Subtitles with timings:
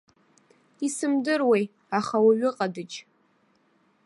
[0.85, 1.65] Исымдыруеи,
[1.97, 2.95] аха ауаҩы ҟадыџь.